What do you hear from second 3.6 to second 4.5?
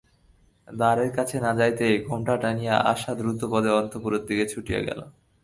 অন্তঃপুরের দিকে